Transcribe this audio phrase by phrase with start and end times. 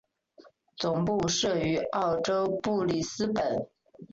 [0.75, 3.67] 总部设于澳洲布里斯本。